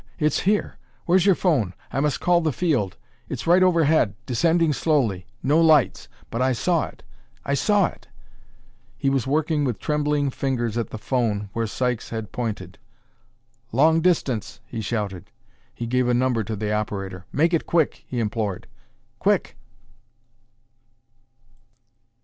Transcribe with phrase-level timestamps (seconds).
[0.17, 0.79] It's here!
[1.05, 1.75] Where's your phone?
[1.91, 2.97] I must call the field!
[3.29, 7.03] It's right overhead descending slowly no lights, but I saw it
[7.45, 8.07] I saw it!"
[8.97, 12.79] He was working with trembling fingers at the phone where Sykes had pointed.
[13.71, 15.29] "Long distance!" he shouted.
[15.71, 17.27] He gave a number to the operator.
[17.31, 18.65] "Make it quick," he implored.
[19.19, 19.55] "Quick!"